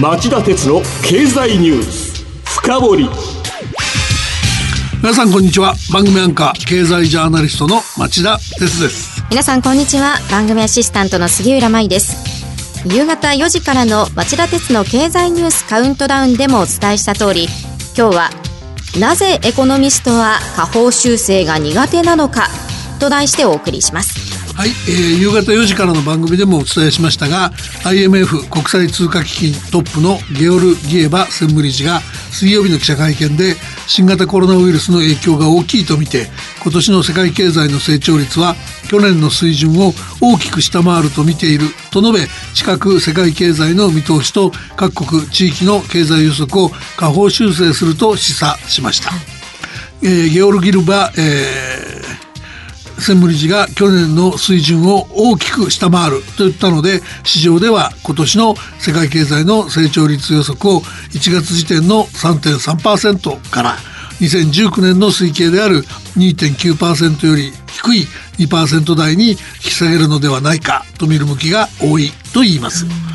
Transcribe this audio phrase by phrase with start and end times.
[0.00, 3.08] 町田鉄の経済ニュース深掘り。
[5.02, 5.74] 皆さんこんにちは。
[5.92, 9.24] 番組アンカー経済ジャーナリストの町田鉄です。
[9.28, 10.14] 皆さんこんにちは。
[10.30, 12.16] 番組アシスタントの杉浦舞です。
[12.86, 17.48] 夕方4時からの町田鉄の経済ニュースカウントダウンでもお伝えした通り
[17.96, 18.30] 今日は
[19.00, 22.46] なぜエコノミストは下方修正が苦手なのか
[23.00, 24.27] と題してお送りします
[24.58, 27.52] はい、えー、夕方4時からの番組でもお伝えしましたが
[27.84, 32.00] IMF 国際通貨基金トップのゲオル・ギエバ専務理事が
[32.32, 33.54] 水曜日の記者会見で
[33.86, 36.26] 新型コロナウイルスの影響が大きいと見て
[36.60, 38.56] 今年の世界経済の成長率は
[38.90, 49.12] 去年の水準を大きく下回ると見ていると述べ近く世界経済の見通しと各国地域の経済予測を下方修正すると示唆しました。
[50.02, 51.67] えー、ゲオル・ギルバ、えー
[52.98, 60.80] 専務理事が去年の水準を大きく下回ると言ったので市場では今年の世界経済の成長率予測を
[61.12, 63.76] 1月時点の3.3%から
[64.20, 65.82] 2019年の推計である
[66.16, 68.06] 2.9%より低い
[68.38, 73.07] 2%台に引き下げるのではないかと見る向きが多いと言います。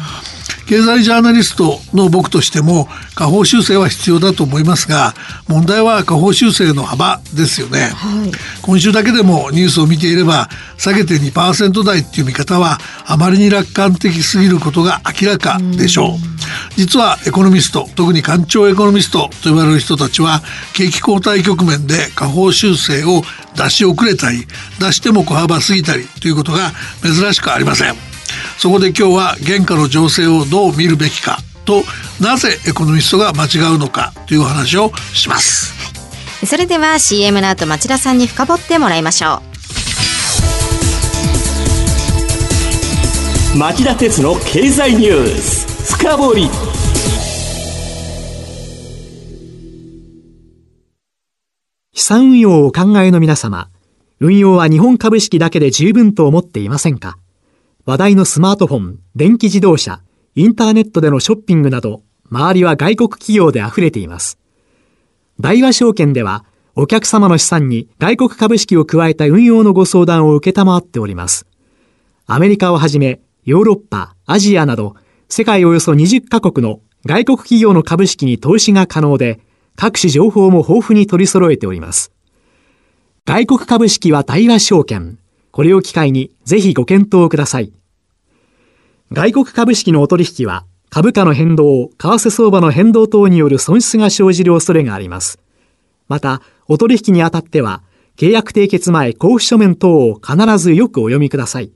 [0.67, 5.14] 経済ジャーナリストの僕としても下方修正は必要だと思いますが
[5.47, 16.33] 問題は下方修正の幅ですよね、はい、今週だけでもニュースを見ていれば下げて2%台っていう見方はあまりに楽観的すぎることが明らかでしょう。
[16.75, 20.42] 実はエコノミスト特に官庁エコノミストと呼ばれる人たちは
[20.73, 23.22] 景気後退局面で下方修正を
[23.55, 24.45] 出し遅れたり
[24.80, 28.12] 出しても小幅すぎたりということが珍しくありません
[28.58, 31.84] そこで今日は現下の情勢をどう見るべきかと
[32.22, 35.74] なぜエコノミストが間違うのかという話をします、
[36.46, 39.42] それでは CM の後町田さんに深掘ってもらいましょ
[43.56, 43.58] う。
[43.58, 45.96] 町田鉄の経済ニュース。
[45.96, 46.50] 深掘り。
[51.94, 53.70] 資産運用をお考えの皆様
[54.20, 57.17] 運用は日本株式だけで十分と思っていませんか？
[57.86, 60.02] 話題のスマートフォン、電気自動車、
[60.36, 62.02] インターネットでのショッピングなど、
[62.32, 64.39] 周りは外国企業で溢れています。
[65.42, 66.45] 大和証券では、
[66.76, 71.45] お客様の資産に外国株式を加えた運用のご相談を受けたまわっております。
[72.26, 74.95] アメリカをはじめ、ヨーロッパ、アジアなど、
[75.27, 79.42] 世界およそ20カ国の外国企業の株式に投資が可能で、
[79.76, 82.14] 各種情報も豊富に取り揃えております。
[83.26, 85.20] 外国株式は大和証券。
[85.53, 87.71] これを機会にぜひご検討ください。
[89.11, 95.39] 外国株式のお取引は株価の変動、為替相場の変動等による損失が生じる恐れがあります。
[96.08, 97.83] また、お取引にあたっては、
[98.17, 101.71] 契約締結前交付書面等を必ずよくお読みください。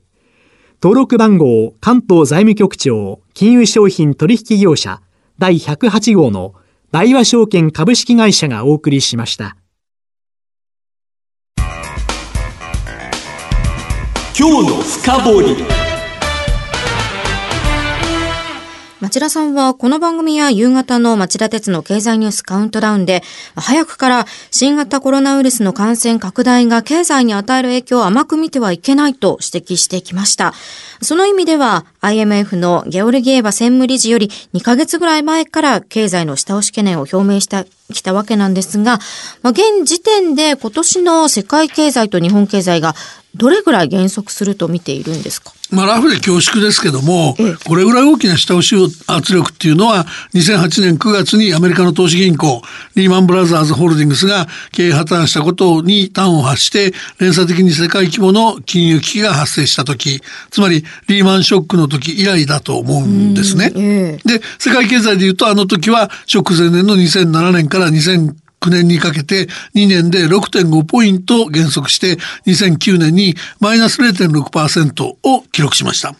[0.82, 5.02] 登録番号関東財務局長金融商品取引業者
[5.38, 6.54] 第108号の
[6.92, 9.56] 大和証券株式会社がお送りしました。
[14.50, 15.56] 今日の深掘り
[18.98, 23.22] 町田さんはこの番組や夕方の町田鉄の経済ニュースカウントダウンで
[23.56, 30.54] 早くから新型コロナウイルスの感染拡大が経済に与える影響を甘く見てはいけないと指摘してきました。
[31.00, 38.98] その意味では IMF のゲオルギエバ専務理事より2ヶ月ぐらい前から経済の下押し懸念を表明したきたわけなんですが、
[39.42, 42.94] まあ、現時点で今年の世界経済と日本経済が
[43.34, 45.52] どれぐらい減速すると見ているんですか？
[45.70, 48.74] まあ、ラフで恐縮ですけども、これぐらい大きな下押し
[49.06, 52.62] 圧力っていうのは、2008年9月にアメリカの投資銀行、
[52.94, 63.70] リーマンブラザーズホールディングスが経営破綻したことに端を発して、連鎖的に世界規模の金融危機が発生した時、つまりリーマンショックの時以来だと思うんですね。
[63.70, 72.16] で、世界経済で言うと、あの時はショック前年の2007年から2009 9年にかけて2年で6.5ポイント減速して
[72.46, 76.14] 2009年にマイナス0.6%を記録しました。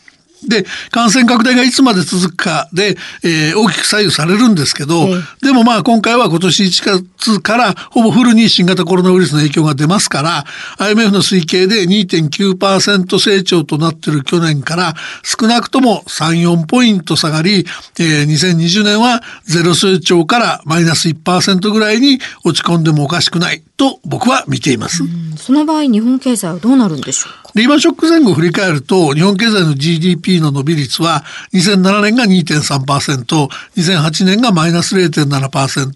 [0.47, 5.09] で感染拡大がいつまで続くかで、えー、大きく左右されるんですけど、
[5.43, 10.45] でもまあ今回は今年1月からほぼフルに新型コロナウイルスの影響が出ますから
[10.79, 17.65] IMF の推計で2.9%成長となっている去年から少なくとも34ポイント下がり、
[17.99, 25.03] えー、2020年はゼロ成長からマイナス1%ぐらいに落ち込んでもおかしくないと僕は見ています。
[25.37, 27.48] その場合日本経済はどうなるんでしょうか？
[27.55, 35.93] リーマンショック前後を振り返ると、日本経済の GDP の伸び率は、2007年が2.3%、2008年がマイナス0.7%、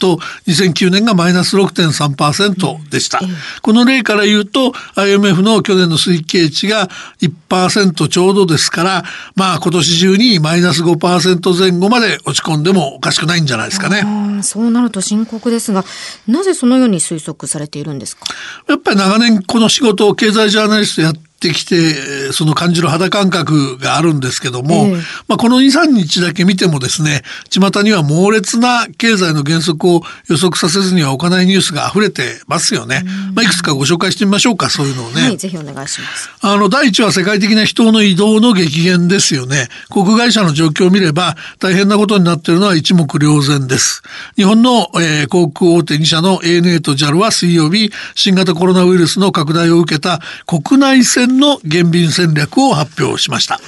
[0.47, 3.21] 2009年がマイナス6.3%でした。
[3.61, 6.89] この例から言うと、IMF の去年の推計値が
[7.21, 9.05] 1%ちょうどですから、
[9.37, 14.43] まあ今年中にマイナス5%前後まで落ち込んでもおかしくないんじゃないですかね。
[14.43, 15.85] そうなると深刻ですが、
[16.27, 18.25] なぜそのように推測されているんですか？
[18.69, 24.97] やっぱり長年この仕事を経済ジャーナリストやってってきて、その感じる肌感覚があるんですけども、えー、
[25.27, 33.03] まあこの2、3日だけ見てもですね、巷には猛烈な経済の減速を予測させずには置かないニュースが溢れてますよね。
[33.35, 35.23] まあいくつかご紹介してみましょうか、そういうのをね。
[35.23, 36.31] はい、ぜひお願いします。
[36.41, 39.69] あの、第一は世界的な人の移動の激減ですよね。
[39.91, 44.03] 航空会社の状況を見れば大変なことになっているのは一目瞭然です。
[44.37, 53.61] 日本の、えー、航空大手2社の ANA と JAL は水曜日、新型コロナウイルスの拡大を受けた国内線の減便戦略を発表しました。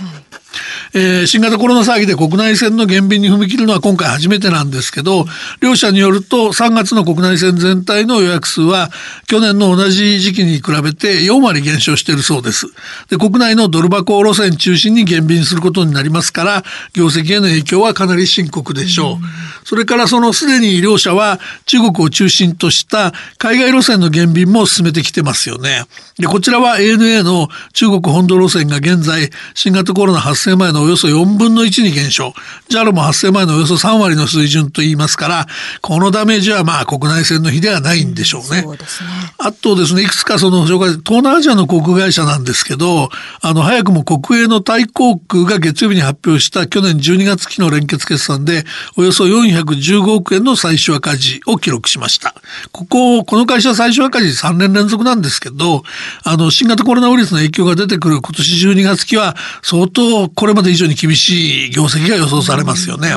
[0.96, 5.26] えー、新型コロナ騒ぎで国内線の減便に踏み切るのは今回初めてなんですけど、
[5.60, 8.90] 両社によると3月の国内線全体の予約数は
[9.26, 12.66] 去年の同じ時期に比べて4割減少しているそうです。
[13.10, 16.62] で、国内のドル箱路線中心に減便することになりますから、
[16.92, 19.66] 業績への影響はかなり深刻でしょう。
[19.66, 25.86] それからそのすでに両社は中国を中心とした海外路線の減便も進めてきてますよね。
[26.18, 32.34] で、こちらは ANA の中国本土路線が現在新型コロナ発生前のおよそ4分の1に減少。
[32.68, 35.46] JAL も発生前のおよそ3割の水準と言いますから、
[35.80, 38.64] このダメージはまあ国内線の比ではないんでしょうね。
[38.66, 39.08] うん、すね
[39.38, 43.08] あとですね、いくつかその紹介、東南アジアの航空会社なんですけど、
[43.40, 48.64] あの、早くも国営のタイ航空が月曜日に発表した去年12月期の連結決算で、
[48.96, 52.34] およそ415億円の最終赤字を記録しました。
[52.72, 55.82] ここ、この会社最終赤字3年連続なんですけど、
[56.22, 63.14] あの、新型コロナウイルスの影響が出てくる今年12月期は、相当これまで以上に厳しい業績が予想されますよね。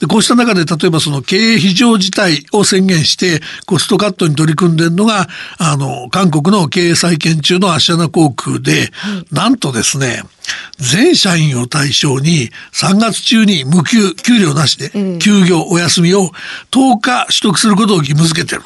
[0.00, 8.90] でこうした中で例えばその経営非常事態を宣言してコストカットに取り組んでるのがあの韓国の経営再建中のアシアナ航空で、
[9.30, 10.22] なんとですね
[10.78, 16.30] 全社員を対象に3月中に無給給料なしで休業お休みを
[16.70, 18.62] 10日取得することを義務付けてる。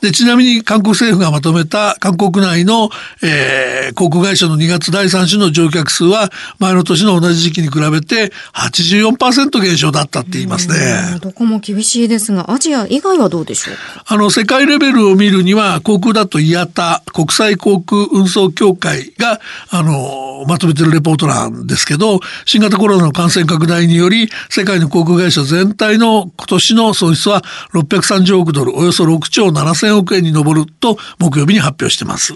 [0.00, 2.90] で、ちなみに韓国政府がまとめた韓国内の、
[3.22, 11.18] えー、航空会社の2月第3週の乗客数は前の年の同じ時期に比べて84%減少だったって言いますね。
[11.20, 13.76] どこも厳しいですが、アジア以外はどうでしょう？
[14.06, 19.40] あの、世界レベルを見るには、航空だと IATA、国際航空運送協会が、
[19.70, 32.34] あの、まとめてるレポートなんですけど、新型コロナの感染拡大により、世界の航空会社全体の今年の損失は630億ドル、およそ6兆7000億円に上ると木曜日に発表してます。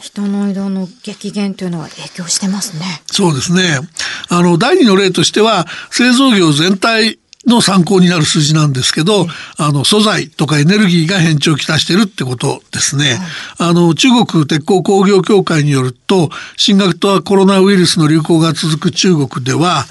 [0.00, 2.84] 人の移動の激減というのは影響してますね。
[3.06, 3.80] そうですね。
[4.28, 9.26] あの、第二の例としては、製造業全体の参考になる数字なんですけど、
[9.56, 13.18] あの、素材とかエネルギーが変調をきたしてるってことですね。
[13.58, 19.86] あの、中国鉄鋼工業協会によると、新型コロナウイルスの流行が続く中国では、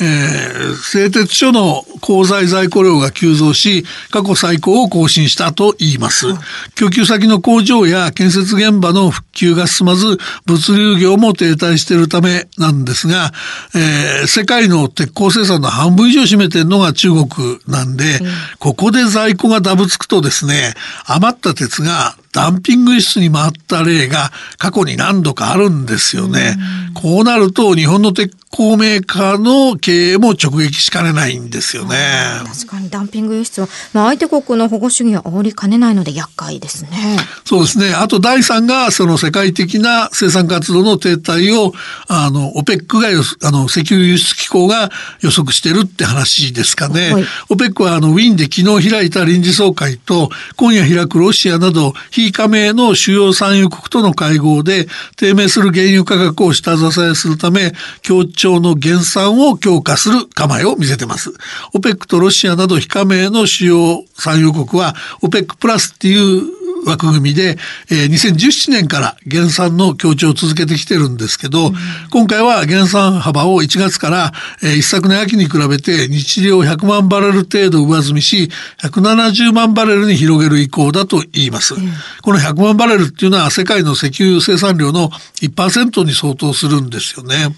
[0.00, 6.26] えー、製鉄所の鋼材在庫量が急増し、過去最高を更新したと言います。
[6.74, 13.32] 供給先の工場や建設現場の復旧が進まず、物流業も停滞しているためなんですが、
[13.74, 17.26] えー、世界の鉄鋼生産の半分以上占めているのが中国
[17.66, 18.20] なんで、
[18.58, 20.74] ここで在庫がダブつくとですね、
[21.06, 26.58] 余った鉄がダンピング輸出に回った例が過去に何度かあるんですよね。
[26.92, 31.96] こうなると日本の鉄鋼メーカーの経営も直撃しかねないんですよね。
[32.46, 37.18] 確かにダンピング輸出は、まあ、相手国の保護主義は煽りかねないので厄介ですね。
[37.44, 37.94] そうですね。
[37.94, 41.72] あと第三がその世界的な生産活動の停滞を
[42.06, 47.12] あの OPEC があの石油輸出機構が予測してるって話ですかね。
[47.12, 61.32] はい、OPEC はあのウィーンで昨日開いた臨時総会と今夜開くロシアなど非加盟の主要産油国との会合で低迷する原油価格を下支えするため協調の減産を強化する構えを見せてます。
[61.74, 67.56] OPEC とロシアなど非加盟の主要産油国は OPEC プラスっていう枠組みで、
[67.90, 71.74] えー、2017年から減産の強調を続けてきてるんですけど、うん、
[72.10, 78.48] 今回は減産幅を1月から、えー、一昨年秋に比べて日量100万バレル程度上積みし、
[78.82, 81.74] 170万バレルに広げる意向だと言います。
[81.74, 81.80] うん、
[82.22, 85.10] この100万バレルっていうのは世界の石油生産量の
[85.42, 87.54] 1%に相当するんですよね。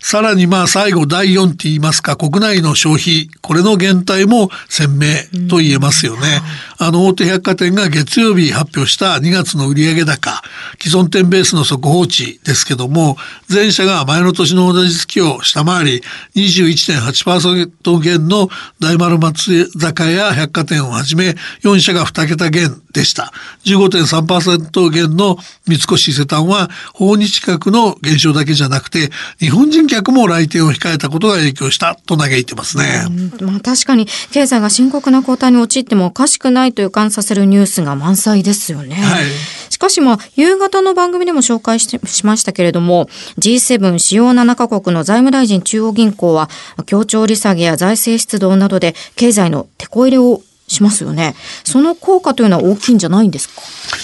[0.00, 6.40] さらにまあ最後第4って言いますか国内の消費これの減退も鮮明と言えますよね。
[6.78, 10.42] あの大手百貨店が月曜日発表した2月の売上高
[10.80, 13.16] 既存店ベースの速報値ですけども
[13.46, 16.02] 全社が前の年の同じ月を下回り
[16.34, 18.48] 21.8%減の
[18.80, 23.32] 大丸松坂屋百貨店をはじめ4社が2桁減でした。
[23.64, 29.10] 15.3%減の三越伊勢丹は訪日客の減少だけじゃなくて
[29.42, 32.84] 日本人客も来店を控えたことが影響したと嘆いてますね。
[33.40, 38.94] まあ確かに経済が深刻な後退に陥ってもおかしくないと予感させるニュースが満載ですよね。
[38.94, 39.24] はい。
[39.68, 43.08] しかしまあ、夕方の番組でも紹介ししましたけれども、
[43.40, 46.48] G7 主要7カ国の財務大臣中央銀行は、
[46.86, 51.34] 協調利下げや財政出動などで経済の手こ入れをしますよね。
[51.64, 53.60] その効果というのは大きいんじゃないんですか？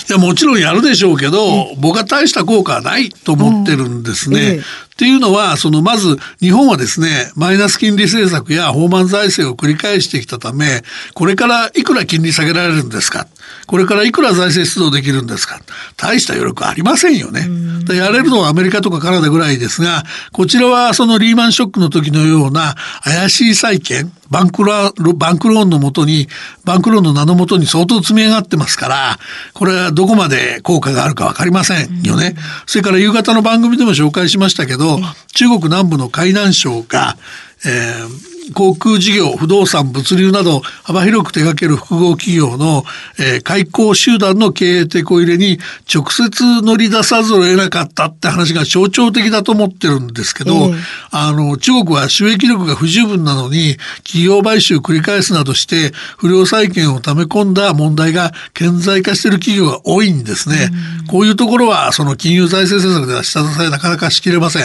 [0.08, 4.40] いやもちろんやるでしょうけど、僕は大した効果はないと思ってるんですね。
[4.40, 4.62] ええ
[4.98, 10.82] っていうのは、そのまず日本はですね、マイナス金利政策や放満財政を繰り返してきたため、
[11.14, 13.28] これからいくら金利下げられるんですか？
[13.68, 15.60] これからいくら財政出動できるんですか？
[15.96, 17.48] 大した余力ありませんよね。
[17.94, 20.02] やれるのはアメリカとかカナダぐらいですが、
[20.32, 22.74] こちらはそのリーマンショックの時のような
[23.04, 26.26] 怪しい債券、バンクロバンクローンのもとに、
[26.64, 29.18] バンクローンの名のもとに相当積み上がってますから、
[29.54, 32.34] これはどこまで効果があるかわかりませんよね。
[32.66, 34.87] それから夕方の番組でも紹介しましたけど、
[35.34, 37.16] 中国南部の海南省が、
[37.64, 42.84] えー航空事業、不動産、物流など幅広く手掛ける複合企業の、
[43.18, 45.58] えー、開港集団の経営手こ入れに
[45.92, 50.76] 直接乗り出さざるを得なかったって話が象徴的だと思ってるんですけど、えー、
[51.10, 60.70] あの、中国は収益力が不十分なのに企業買収を繰り返すなどして不良債権を溜め込んだ問題が顕在化している企業が多いんですね。
[61.08, 64.62] こういうところはその金融財政政策では下支えなかなかしきれません。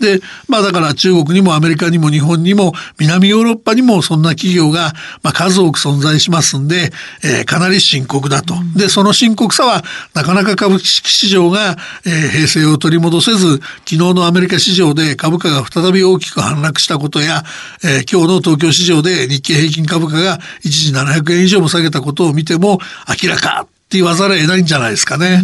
[0.00, 6.90] で、まあだから中国にもアメリカにも日本にも南南ヨーロッパにもそんな企業が、まあ、数多く存在しますんで、
[7.22, 8.54] えー、かなり深刻だと。
[8.74, 9.82] で、その深刻さは、
[10.14, 17.44] なかなか株式市場が、えー、平静を取り戻せず、昨日のアメリカ市場で株価が再び大きく反落したことや、
[17.84, 22.78] えー、今日の東京市場で日経平均株価が一時700円以上も下げたことを見ても
[23.22, 25.42] 明らかって言わざるを得ないんじゃないですかね。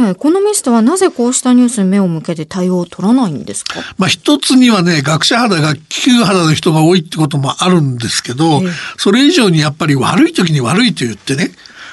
[0.00, 3.78] エコノミストはなぜこうしたニュースに目を向けて対応を取らないんですか？
[3.96, 8.60] まあ一つにはね、学者肌、学級肌の人が多いってこともあるんですけど、
[8.96, 11.52] それ以上にやっぱり悪い時に悪いと言ってね、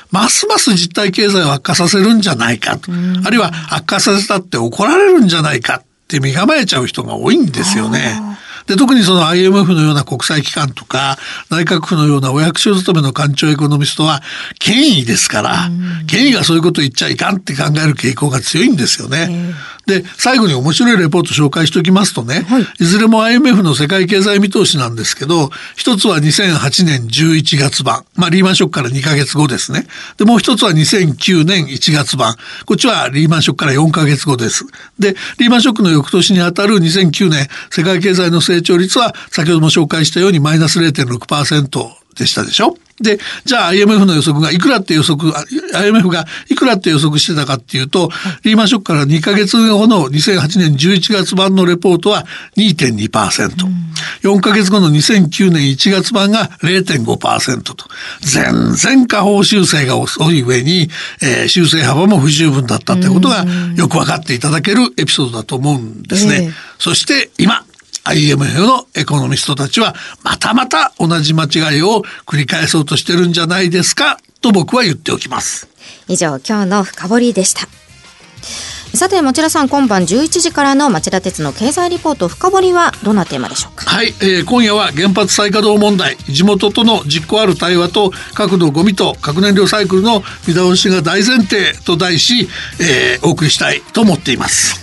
[0.09, 8.19] ますます実体経済を悪化させるんじゃないかと、あるいは悪化させたって怒られるんじゃないかって身構えちゃう人が多いんですよね。
[8.67, 11.17] で、特にその IMF のような国際機関とか、
[11.50, 14.22] 内閣府のようなお役所勤めの官庁エコノミストは、
[14.60, 15.70] 権威ですから、
[16.08, 19.53] 権威がそういうこと言っちゃいかんって考える傾向が強いんですよね。
[19.86, 29.86] で、最後に面白いレポート紹介しておきますとね、はい、いずれも IMF の世界経済見通しなんですけど、一つは2008年11月版、まあリーマンショックから2ヶ月後ですね。
[30.17, 34.65] で、もう一つは2009年1月版、こっちはリーマンショックから4ヶ月後です。
[35.00, 42.77] で、リーマンショックの翌年にあたる2009年世界経済の成長率は先ほども紹介したようにマイナス0.6%でしたでしょ？
[43.01, 45.33] で、じゃあ IMF の予測がいくらって予測、
[45.74, 48.12] IMF がいくらって予測してたかっていうと、
[48.43, 53.50] リーマンショックから2ヶ月後の2008年11月版のレポートは2.2%。
[54.22, 57.75] 4ヶ月後の2009年1月版が0.5%と。
[58.22, 60.89] 全然下方修正が遅い上に、
[61.22, 63.43] えー、修正幅も不十分だったってことが
[63.75, 66.43] よく分かっていただけるエピソードだと思うんですね。
[66.43, 67.65] えー、そして今、
[68.05, 75.67] IMF のエコノミストたちはまたまた同じ間違いを繰り返そうとしてるんじゃないですかと僕は言っておきます。
[76.07, 77.67] 以上、今日の深掘りでした。
[78.93, 83.89] さて、町田さん、今晩11時からの町田鉄の経済リポート深掘りはどんなテーマでしょうか？
[83.89, 92.48] はい、えー、今夜は原発再稼働問題、地元との実行ある対話と核のゴミと核燃料サイクルの見直しが大前提と題し、
[92.79, 94.79] えー、お送りしたいと思っています。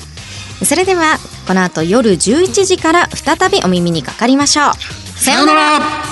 [0.64, 1.18] それでは
[1.50, 5.18] この後夜11時から再びお耳にかかりましょう。
[5.18, 6.09] さようなら。